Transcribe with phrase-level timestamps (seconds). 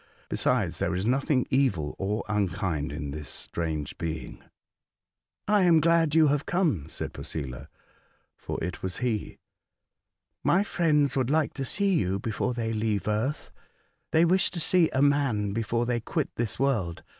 [0.29, 4.43] Besides, there is nothing evil or unkind in this strange being."
[4.97, 7.67] *' I am glad you have come," said Posela,
[8.35, 9.37] for it was he.''
[10.53, 13.51] My friends would like to see you before they leave Earth.
[14.11, 17.03] They wish to see a man before they quit this world.